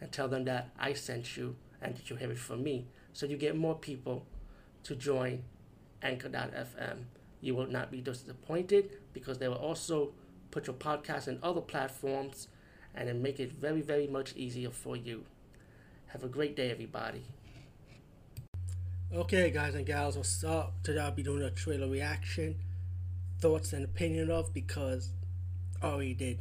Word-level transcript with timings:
and 0.00 0.10
tell 0.12 0.28
them 0.28 0.44
that 0.44 0.70
I 0.78 0.92
sent 0.92 1.36
you 1.36 1.56
and 1.80 1.96
that 1.96 2.10
you 2.10 2.16
have 2.16 2.30
it 2.30 2.38
from 2.38 2.62
me. 2.62 2.86
So 3.12 3.26
you 3.26 3.36
get 3.36 3.56
more 3.56 3.74
people 3.74 4.26
to 4.84 4.94
join 4.94 5.44
Anchor.fm. 6.02 7.04
You 7.40 7.54
will 7.54 7.66
not 7.66 7.90
be 7.90 8.00
disappointed 8.00 8.90
because 9.12 9.38
they 9.38 9.48
will 9.48 9.56
also 9.56 10.12
put 10.50 10.66
your 10.66 10.76
podcast 10.76 11.28
in 11.28 11.38
other 11.42 11.60
platforms 11.60 12.48
and 12.94 13.08
then 13.08 13.22
make 13.22 13.40
it 13.40 13.52
very, 13.52 13.80
very 13.82 14.06
much 14.06 14.34
easier 14.36 14.70
for 14.70 14.96
you. 14.96 15.24
Have 16.08 16.22
a 16.22 16.28
great 16.28 16.54
day, 16.54 16.70
everybody. 16.70 17.24
Okay, 19.12 19.50
guys 19.50 19.74
and 19.74 19.86
gals, 19.86 20.16
what's 20.16 20.42
up? 20.42 20.74
Today 20.82 21.00
I'll 21.00 21.12
be 21.12 21.22
doing 21.22 21.42
a 21.42 21.50
trailer 21.50 21.88
reaction, 21.88 22.56
thoughts 23.40 23.72
and 23.72 23.84
opinion 23.84 24.30
of 24.30 24.52
because 24.52 25.10
I 25.82 25.86
already 25.86 26.14
did 26.14 26.38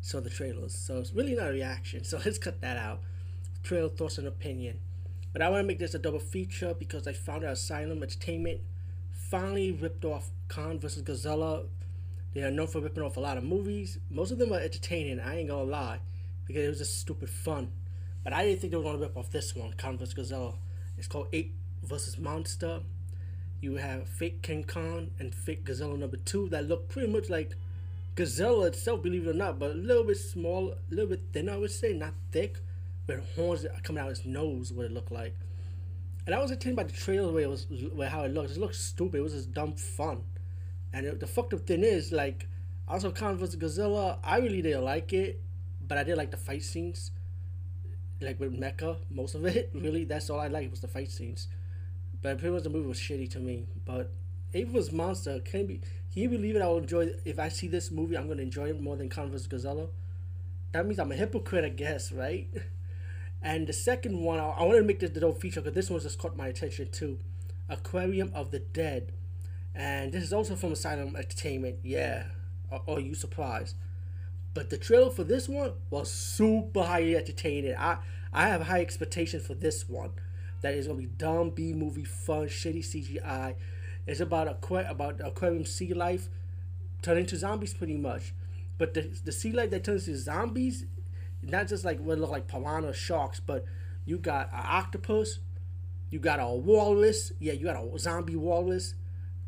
saw 0.00 0.20
the 0.20 0.30
trailers. 0.30 0.74
So 0.74 0.98
it's 0.98 1.12
really 1.12 1.34
not 1.34 1.48
a 1.48 1.52
reaction. 1.52 2.04
So 2.04 2.20
let's 2.24 2.38
cut 2.38 2.60
that 2.60 2.76
out. 2.76 3.00
Trailer 3.62 3.88
thoughts 3.88 4.18
and 4.18 4.26
opinion. 4.26 4.78
But 5.32 5.42
I 5.42 5.50
want 5.50 5.62
to 5.62 5.66
make 5.66 5.78
this 5.78 5.94
a 5.94 5.98
double 5.98 6.18
feature 6.18 6.74
because 6.78 7.06
I 7.06 7.12
found 7.12 7.44
out 7.44 7.52
Asylum 7.52 8.02
Entertainment 8.02 8.60
finally 9.12 9.72
ripped 9.72 10.04
off 10.04 10.30
Kong 10.48 10.78
vs. 10.78 11.02
Godzilla. 11.02 11.66
They 12.32 12.42
are 12.42 12.50
known 12.50 12.66
for 12.66 12.80
ripping 12.80 13.02
off 13.02 13.16
a 13.16 13.20
lot 13.20 13.36
of 13.36 13.44
movies. 13.44 13.98
Most 14.10 14.30
of 14.30 14.38
them 14.38 14.52
are 14.52 14.60
entertaining, 14.60 15.20
I 15.20 15.38
ain't 15.38 15.48
gonna 15.48 15.64
lie, 15.64 16.00
because 16.46 16.64
it 16.64 16.68
was 16.68 16.78
just 16.78 16.98
stupid 16.98 17.28
fun. 17.28 17.72
But 18.24 18.32
I 18.32 18.44
didn't 18.44 18.60
think 18.60 18.70
they 18.70 18.76
were 18.76 18.82
gonna 18.82 18.98
rip 18.98 19.16
off 19.16 19.30
this 19.30 19.54
one, 19.54 19.74
Kong 19.78 19.98
vs. 19.98 20.14
Godzilla. 20.14 20.54
It's 20.96 21.06
called 21.06 21.28
Ape 21.32 21.54
vs. 21.82 22.18
Monster. 22.18 22.80
You 23.60 23.76
have 23.76 24.08
fake 24.08 24.42
King 24.42 24.64
Kong 24.64 25.10
and 25.18 25.34
fake 25.34 25.64
Godzilla 25.64 25.98
number 25.98 26.16
two 26.16 26.48
that 26.48 26.66
look 26.66 26.88
pretty 26.88 27.12
much 27.12 27.28
like 27.28 27.54
Godzilla 28.18 28.66
itself, 28.66 29.00
believe 29.00 29.28
it 29.28 29.30
or 29.30 29.34
not, 29.34 29.60
but 29.60 29.70
a 29.70 29.74
little 29.74 30.02
bit 30.02 30.16
small, 30.16 30.72
a 30.72 30.76
little 30.90 31.10
bit 31.10 31.22
thin, 31.32 31.48
I 31.48 31.56
would 31.56 31.70
say, 31.70 31.92
not 31.92 32.14
thick, 32.32 32.58
with 33.06 33.24
horns 33.36 33.64
coming 33.84 34.02
out 34.02 34.10
of 34.10 34.16
his 34.16 34.26
nose, 34.26 34.72
what 34.72 34.86
it 34.86 34.92
looked 34.92 35.12
like. 35.12 35.36
And 36.26 36.34
I 36.34 36.42
was 36.42 36.50
entertained 36.50 36.74
by 36.74 36.82
the 36.82 36.92
trailer 36.92 37.32
where 37.32 37.44
it 37.44 37.48
was, 37.48 37.66
where 37.94 38.08
how 38.08 38.24
it 38.24 38.34
looked. 38.34 38.50
It 38.50 38.58
looked 38.58 38.74
stupid. 38.74 39.18
It 39.18 39.22
was 39.22 39.34
just 39.34 39.52
dumb 39.52 39.74
fun. 39.74 40.24
And 40.92 41.06
it, 41.06 41.20
the 41.20 41.28
fucked 41.28 41.54
up 41.54 41.60
thing 41.60 41.84
is, 41.84 42.10
like, 42.10 42.48
also 42.88 43.12
Kong 43.12 43.36
vs. 43.36 43.54
Godzilla, 43.54 44.18
I 44.24 44.38
really 44.38 44.62
didn't 44.62 44.84
like 44.84 45.12
it, 45.12 45.40
but 45.86 45.96
I 45.96 46.02
did 46.02 46.16
like 46.16 46.32
the 46.32 46.36
fight 46.36 46.64
scenes. 46.64 47.12
Like 48.20 48.40
with 48.40 48.58
Mecha, 48.58 48.96
most 49.10 49.36
of 49.36 49.46
it, 49.46 49.70
really, 49.74 50.04
that's 50.04 50.28
all 50.28 50.40
I 50.40 50.48
liked 50.48 50.72
was 50.72 50.80
the 50.80 50.88
fight 50.88 51.10
scenes. 51.12 51.46
But 52.20 52.38
pretty 52.38 52.52
much 52.52 52.64
the 52.64 52.70
movie 52.70 52.88
was 52.88 52.98
shitty 52.98 53.30
to 53.30 53.38
me. 53.38 53.68
But 53.84 54.12
Vs. 54.52 54.92
Monster 54.92 55.40
can 55.40 55.66
be 55.66 55.80
can 56.12 56.22
you 56.22 56.28
believe 56.30 56.56
it? 56.56 56.62
I 56.62 56.66
will 56.66 56.78
enjoy 56.78 57.10
if 57.24 57.38
I 57.38 57.48
see 57.48 57.68
this 57.68 57.90
movie. 57.90 58.16
I'm 58.16 58.28
to 58.28 58.42
enjoy 58.42 58.70
it 58.70 58.80
more 58.80 58.96
than 58.96 59.08
Converse 59.08 59.46
vs. 59.46 59.64
Godzilla. 59.64 59.88
That 60.72 60.86
means 60.86 60.98
I'm 60.98 61.12
a 61.12 61.14
hypocrite, 61.14 61.64
I 61.64 61.68
guess, 61.70 62.12
right? 62.12 62.48
And 63.42 63.66
the 63.66 63.72
second 63.72 64.20
one, 64.20 64.40
I, 64.40 64.48
I 64.48 64.64
wanted 64.64 64.80
to 64.80 64.84
make 64.84 64.98
this 64.98 65.10
the 65.10 65.20
dope 65.20 65.40
feature 65.40 65.60
because 65.60 65.74
this 65.74 65.90
one 65.90 66.00
just 66.00 66.18
caught 66.18 66.36
my 66.36 66.48
attention 66.48 66.90
too. 66.90 67.18
Aquarium 67.68 68.32
of 68.34 68.50
the 68.50 68.58
Dead, 68.58 69.12
and 69.74 70.12
this 70.12 70.24
is 70.24 70.32
also 70.32 70.56
from 70.56 70.72
Asylum 70.72 71.14
Entertainment. 71.14 71.76
Yeah, 71.84 72.24
are, 72.72 72.82
are 72.88 72.98
you 72.98 73.14
surprised? 73.14 73.76
But 74.54 74.70
the 74.70 74.78
trailer 74.78 75.10
for 75.10 75.22
this 75.22 75.48
one 75.48 75.74
was 75.90 76.10
super 76.10 76.82
highly 76.82 77.14
entertaining. 77.14 77.76
I 77.78 77.98
I 78.32 78.48
have 78.48 78.62
high 78.62 78.80
expectations 78.80 79.46
for 79.46 79.54
this 79.54 79.88
one. 79.88 80.10
That 80.62 80.74
is 80.74 80.88
gonna 80.88 80.98
be 80.98 81.06
dumb 81.06 81.50
B 81.50 81.74
movie, 81.74 82.04
fun, 82.04 82.46
shitty 82.46 82.80
CGI 82.80 83.54
it's 84.08 84.20
about 84.20 84.48
aqua- 84.48 84.86
about 84.88 85.20
aquarium 85.22 85.64
sea 85.64 85.92
life 85.92 86.28
turning 87.02 87.26
to 87.26 87.36
zombies 87.36 87.74
pretty 87.74 87.96
much. 87.96 88.34
But 88.78 88.94
the, 88.94 89.02
the 89.24 89.32
sea 89.32 89.52
life 89.52 89.70
that 89.70 89.84
turns 89.84 90.06
to 90.06 90.16
zombies, 90.16 90.86
not 91.42 91.68
just 91.68 91.84
like 91.84 92.00
what 92.00 92.18
look 92.18 92.30
like 92.30 92.48
piranha 92.48 92.92
sharks, 92.92 93.40
but 93.40 93.64
you 94.04 94.18
got 94.18 94.52
an 94.52 94.64
octopus, 94.64 95.40
you 96.10 96.18
got 96.18 96.40
a 96.40 96.48
walrus, 96.48 97.32
yeah, 97.38 97.52
you 97.52 97.64
got 97.64 97.76
a 97.76 97.98
zombie 97.98 98.36
walrus, 98.36 98.94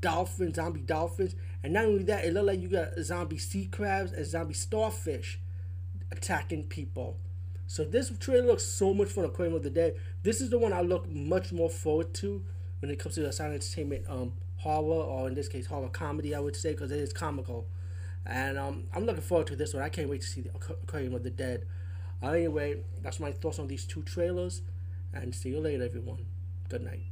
dolphins, 0.00 0.56
zombie 0.56 0.80
dolphins, 0.80 1.34
and 1.62 1.72
not 1.72 1.84
only 1.84 2.04
that, 2.04 2.24
it 2.24 2.34
look 2.34 2.46
like 2.46 2.60
you 2.60 2.68
got 2.68 2.88
zombie 3.00 3.38
sea 3.38 3.66
crabs 3.66 4.12
and 4.12 4.26
zombie 4.26 4.54
starfish 4.54 5.40
attacking 6.12 6.64
people. 6.64 7.18
So 7.66 7.84
this 7.84 8.12
trailer 8.18 8.46
looks 8.46 8.64
so 8.64 8.92
much 8.92 9.08
fun. 9.08 9.24
Aquarium 9.24 9.54
of 9.54 9.62
the 9.62 9.70
Dead. 9.70 9.94
This 10.24 10.40
is 10.40 10.50
the 10.50 10.58
one 10.58 10.72
I 10.72 10.80
look 10.80 11.08
much 11.08 11.52
more 11.52 11.70
forward 11.70 12.12
to 12.14 12.44
when 12.80 12.90
it 12.90 12.98
comes 12.98 13.14
to 13.14 13.20
the 13.20 13.28
Asylum 13.28 13.54
Entertainment 13.54 14.04
um 14.08 14.32
horror, 14.60 15.02
or 15.02 15.28
in 15.28 15.34
this 15.34 15.48
case, 15.48 15.66
horror 15.66 15.88
comedy, 15.88 16.34
I 16.34 16.40
would 16.40 16.56
say, 16.56 16.72
because 16.72 16.90
it 16.90 16.98
is 16.98 17.12
comical. 17.12 17.66
And 18.26 18.58
um, 18.58 18.84
I'm 18.94 19.04
looking 19.04 19.22
forward 19.22 19.46
to 19.48 19.56
this 19.56 19.72
one. 19.74 19.82
I 19.82 19.88
can't 19.88 20.08
wait 20.08 20.20
to 20.20 20.26
see 20.26 20.42
the 20.42 20.50
Aquarium 20.50 21.14
of 21.14 21.22
the 21.22 21.30
Dead. 21.30 21.66
Uh, 22.22 22.28
anyway, 22.28 22.80
that's 23.02 23.18
my 23.18 23.32
thoughts 23.32 23.58
on 23.58 23.66
these 23.68 23.86
two 23.86 24.02
trailers. 24.02 24.62
And 25.12 25.34
see 25.34 25.50
you 25.50 25.60
later, 25.60 25.84
everyone. 25.84 26.26
Good 26.68 26.84
night. 26.84 27.02